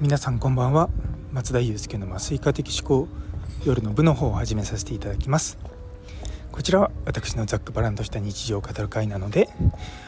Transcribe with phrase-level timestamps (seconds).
[0.00, 0.90] 皆さんこんばんは。
[1.32, 3.08] 松田祐介の麻酔科的思考
[3.64, 5.58] 夜の部の方を始めさせていただきます。
[6.52, 9.48] こちらは私のざっくばらんとした日常を語る会なので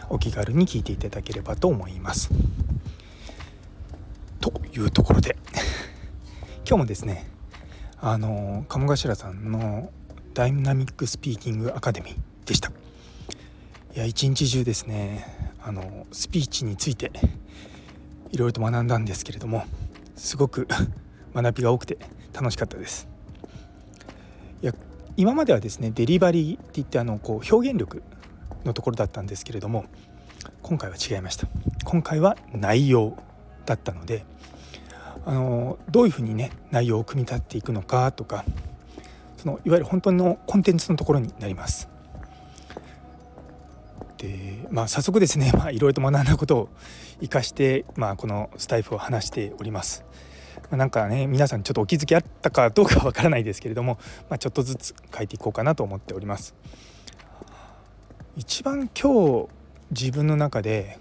[0.08, 2.30] お気軽に聞いていただければと思います。
[4.40, 5.36] というところで
[6.64, 7.28] 今日もですね
[8.00, 9.90] あの鴨頭さんの
[10.34, 12.70] ダイナミックスピーキングアカデミーでした。
[12.70, 15.26] いや一日中ですね
[15.60, 17.10] あのスピーチについて
[18.30, 19.64] いろいろと学んだんですけれども
[20.20, 20.68] すごく
[21.34, 21.96] 学びが多くて
[22.34, 23.08] 楽しかったです。
[24.62, 24.74] いや
[25.16, 28.02] 今まではですねデリバリーって言ってあのこう表現力
[28.64, 29.86] のところだったんですけれども
[30.62, 31.48] 今回は違いました。
[31.84, 33.16] 今回は内容
[33.64, 34.24] だったので
[35.24, 38.44] あのどういうふうにね内容を組み立てていくのかとか
[39.38, 41.88] そのいわゆる本当のコンテンツのところになります。
[44.20, 46.68] でまあ早速ですね、 まあ、いろいろと学んだことを
[47.20, 50.04] 生かして、まあ、このスタイフを話しております。
[50.64, 53.98] まあ、なんかね皆さんちょっとお気づきあったかどうかはわからないですけれども、
[54.28, 56.54] まあ、ちょっとずつ書いていこうかなと思っております。
[58.36, 59.48] 一番今日
[59.90, 60.98] 自分の中で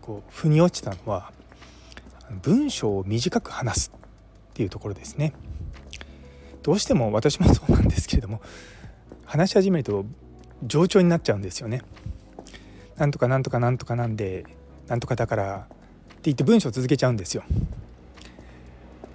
[0.00, 1.32] こう腑に落ちたのは
[2.42, 3.92] 文章を短く話す
[4.50, 5.32] っていうところですね。
[6.62, 8.40] どうしても私もそうなんですけれども
[9.24, 10.04] 話し始めると
[10.64, 11.82] 冗長になっちゃうんですよね。
[12.96, 14.44] なんとかなんとかなんとかなんで
[14.88, 15.74] なんとかだからって
[16.24, 17.42] 言って文章を続けちゃうんですよ。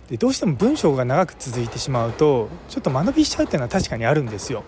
[0.10, 4.64] でどうしても文章が長く続いてしまうとちょっと間延びしちゃうっていうのは確かにあるんですよ。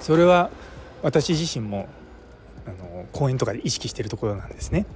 [0.00, 0.50] それは
[1.02, 1.88] 私自身も
[2.66, 4.86] あの講演とかで意識してるところなんですね。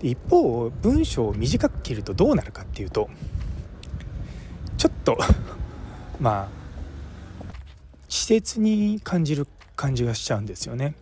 [0.00, 3.10] で一方文章を短く切るとどうなるかっていうと
[4.76, 5.18] ちょっと
[6.20, 6.60] まあ
[8.08, 10.94] 稚拙に感じる感じがしちゃうんですよね。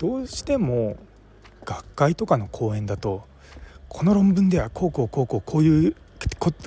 [0.00, 0.96] どうしても
[1.66, 3.24] 学会とかの講演だと
[3.90, 5.96] この論文ではこうこうこうこうこういう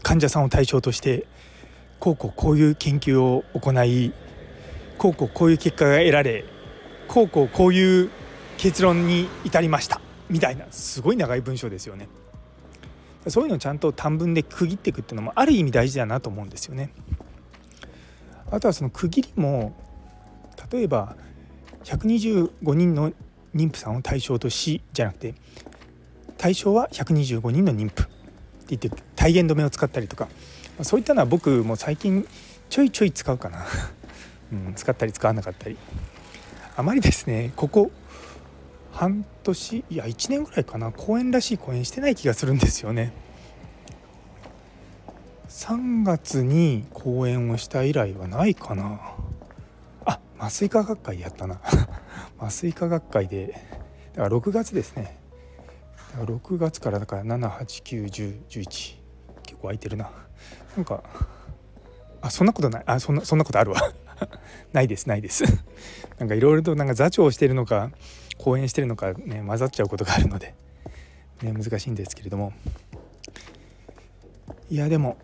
[0.03, 1.25] 患者さんを対象として
[2.00, 4.13] こうこうこういう研究を行い
[5.00, 6.46] こうこうこういう結果が得られ
[7.07, 8.12] こうこうこういう
[8.57, 10.00] 結論に至りました
[10.30, 12.09] みたいなすごい長い文章ですよね。
[13.30, 16.94] そういうのをちゃんと短文で区切っていくっていうのもある意味大事だなと思うんですよね。
[18.52, 19.75] あとはその区切りも
[20.72, 21.16] 例えば
[21.84, 23.12] 125人の
[23.56, 25.36] 妊婦さんを対象としじゃなくて
[26.38, 28.06] 対象は125人の妊婦っ
[28.66, 30.28] て言って体言止めを使ったりとか。
[30.81, 32.28] そういったのは僕も最近
[32.69, 33.66] ちょいちょい使うかな、
[34.52, 35.78] うん、使ったり使わなかったり。
[36.75, 37.92] あまりですねここ
[38.92, 40.92] 半年いや1年ぐらいかな。
[40.92, 43.13] 公演らしい公演してない気がするんですよね。
[45.50, 49.00] 3月に公演をした以来はないかな。
[50.06, 51.59] あ麻酔科学会やったな。
[52.38, 53.59] 麻酔科学会で
[54.13, 55.18] だから6月ですね。
[56.13, 58.63] だから6月からだから7891011
[59.44, 60.09] 結構空いてるな。
[60.75, 61.03] なんか
[62.22, 62.84] あそんなことない。
[62.85, 63.81] あそんなそんなことあるわ。
[64.74, 65.44] ないですないです。
[66.19, 67.91] なんかいろいろとなんか座長してるのか
[68.38, 70.56] 講演してるのかね混ざっちゃうことがあるので、
[71.41, 72.53] ね、難しいんですけれども。
[74.69, 75.18] いやでも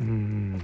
[0.00, 0.60] うん。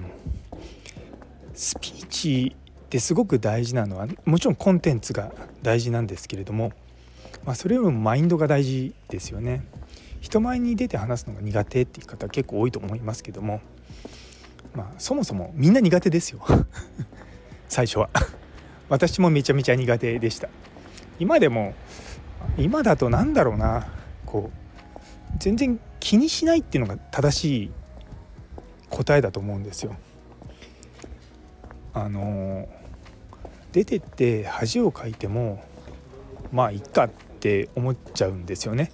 [1.54, 2.56] スピーチ
[2.88, 5.30] ってすごく大事なのはもちろんコンテンツが
[5.62, 6.72] 大事なんですけれども、
[7.44, 9.62] まあ、それよりもマインドが大事ですよね。
[10.22, 13.60] 人前に出て話すのが苦手っていう方結構多いと思いますけども、
[14.74, 16.40] まあ、そもそもみんな苦手ですよ。
[17.68, 18.08] 最初は。
[18.88, 20.48] 私もめちゃめちゃ苦手でした。
[21.18, 21.74] 今でも
[22.56, 23.86] 今だと何だろうな。
[24.24, 27.70] こう全然気にしないっていうのが正しい
[28.88, 29.94] 答えだと思うんですよ。
[32.04, 32.68] あの
[33.72, 35.62] 出てって恥をかいても
[36.52, 37.10] まあいっかっ
[37.40, 38.90] て思っちゃうんですよね。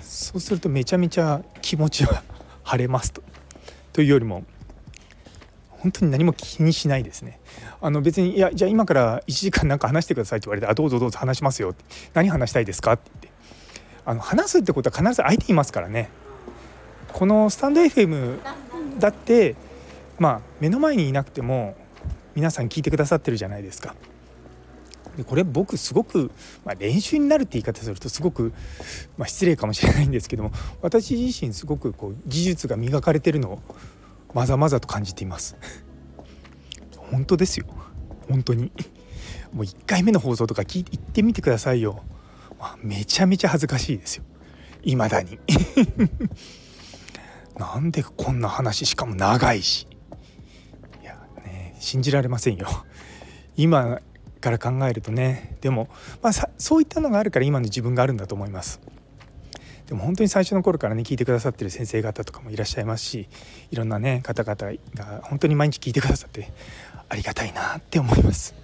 [0.00, 2.22] そうするとめちゃめちゃ気持ちは
[2.64, 3.22] 晴れますと。
[3.92, 4.44] というよりも
[5.68, 7.40] 本当に何も気にしないですね。
[7.80, 11.84] あの別に「いやじゃあ今から1時間なんか話してください」って言われて「あどうぞどうぞ話しますよ」って
[12.14, 13.10] 「何話したいですか?」って。
[13.12, 13.32] 言って
[14.04, 16.08] あの話すってことは必ず相手いますからね。
[17.12, 18.38] このスタンド FM
[18.98, 19.54] だって
[20.18, 21.76] まあ目の前にいなくても
[22.34, 23.94] 皆さん聞いてくださってるじゃないですか。
[25.16, 26.30] でこれ僕すごく、
[26.64, 28.52] まあ、練習になるって言い方するとすごく、
[29.18, 33.58] まあ、失礼かもしれないんですけども私自身すごくこう技術が磨かれてるのを
[34.32, 35.56] まざまざと感じています。
[36.96, 37.66] 本当ですよ。
[38.28, 38.72] 本当に。
[39.52, 42.02] もう1回目の放送とか聞いて行ってみてくださいよ、
[42.58, 44.24] まあ、めちゃめちゃ恥ずかしいですよ。
[44.82, 45.38] いまだに。
[47.58, 49.86] なんでこんな話しかも長いし。
[51.82, 52.68] 信じられませんよ
[53.56, 54.00] 今
[54.40, 55.88] から考えるとねでも、
[56.22, 58.80] まあ、そういったのがあるから今の自分があるんだと思います
[59.86, 63.28] でも本当に最初の頃からね聞いてくださってる先生方とかもいらっしゃいますし
[63.70, 66.50] いろんなね方々が本当に毎日聞いてくださって
[67.08, 68.54] ありがたいなって思います。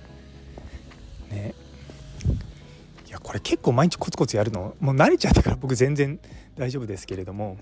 [1.30, 1.54] ね
[3.06, 6.18] いやこれ結構毎日コツコツやるのもう慣れちゃったから僕全然
[6.56, 7.58] 大丈夫ですけれども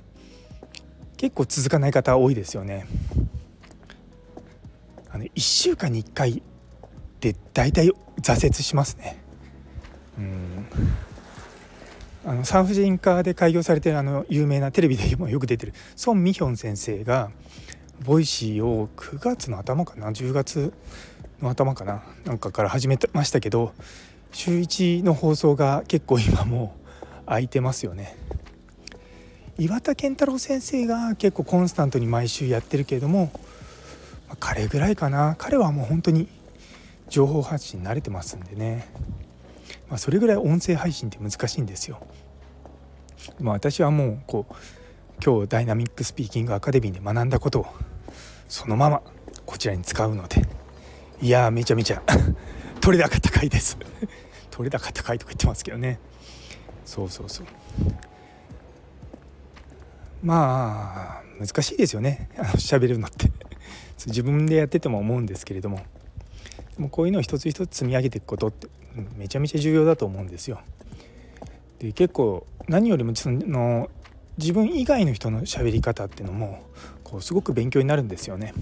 [1.16, 2.86] 結構続かない方多いですよね。
[5.16, 6.42] あの1週間に1回
[7.20, 7.90] で大体
[8.20, 9.16] 挫折しますね。
[10.18, 10.66] うん
[12.26, 17.30] あの産婦人科で開業されてるあの有名なテレビでもよく出てるソン・ミヒョン先生が
[18.04, 20.72] Voicy を9月の頭かな10月
[21.40, 23.72] の頭かななんかから始めましたけど
[24.32, 26.76] 週1の放送が結構今も
[27.22, 28.16] う空いてますよね。
[29.58, 33.30] 岩田健太郎先生が結構コンスタントに毎週やってるけれども、
[34.40, 35.36] 彼ぐらいかな。
[35.38, 36.28] 彼はもう本当に
[37.08, 38.88] 情報発信慣れてますんでね、
[39.88, 42.04] まあ、それぐらい音声配信って難しいんですよ。
[43.40, 44.54] まあ、私はもうこう
[45.24, 47.66] 今日ダイナミックスピーキングアカデミーで学んだことを
[48.48, 49.02] そのまま
[49.44, 50.42] こちらに使うので。
[51.22, 52.02] いやめちゃめちゃ
[52.80, 53.78] 取れ高高いです。
[54.50, 55.98] 取れ高高いとか言ってますけどね。
[56.84, 57.46] そうそうそう。
[60.22, 62.28] まあ難しいですよね。
[62.36, 63.30] あの喋るのって。
[64.06, 65.78] 自分でやってても思うんですけれども
[66.76, 68.68] でもこういうのを一つ一つ積み上げていくことって
[69.16, 70.60] めちゃめちゃ重要だと思うんですよ。
[71.78, 73.90] で結構何よりもその
[74.38, 76.62] 自分以外の人の喋り方っていうのも
[77.04, 78.54] こうすごく勉強になるんですよね。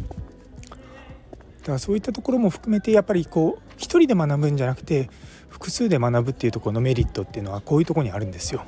[1.60, 5.08] だからそういったところも含めてやっぱりこう一人で学ぶんじゃなくて
[5.48, 8.64] 複数で学ぶっていうところのメリットっていうのはこういうとこにあるんですよ。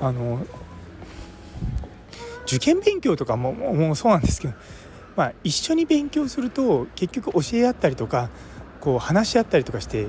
[0.00, 0.44] あの
[2.46, 4.54] 受験勉強とかももうそうなんですけど、
[5.16, 8.30] まあ、一緒に勉強すると結局教え合ったりとか
[8.80, 10.06] こう話し合ったりとかして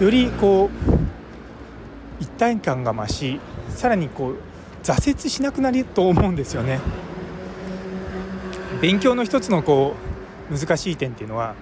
[0.00, 4.36] よりこう一体感が増しさらにこう
[4.82, 6.80] 挫折しなくなると思うんですよね。
[8.80, 9.94] 勉強の一つのこ
[10.50, 11.54] う難しい点っていうのは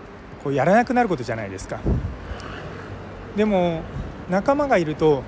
[0.45, 1.81] こうやらなくなることじゃないですか。
[3.37, 3.83] でも
[4.31, 5.25] 仲間がいると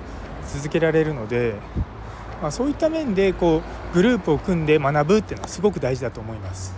[0.53, 1.55] 続けられるので、
[2.41, 3.61] まあ、そういった面でこ
[3.91, 6.73] うグループを組んで学ぶっていうのはすごく大事だと思います。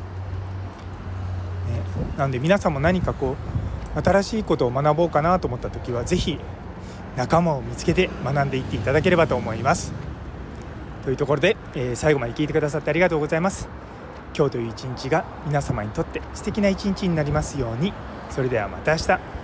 [1.70, 1.80] ね、
[2.18, 3.36] なので皆さんも何かこ
[3.96, 6.40] う新しいことを学ぼうかなと思った時は是非
[7.16, 9.94] 仲間を見つけて学んでいっていただければと思います。
[11.06, 13.70] というところで、えー、最後まで聞いてくださってありがとうございます。
[14.36, 17.94] 今日という一日が皆様にとって素敵な一日になりますように。
[18.30, 19.43] それではまた明日。